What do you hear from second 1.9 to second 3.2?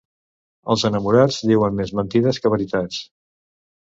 mentides que veritats.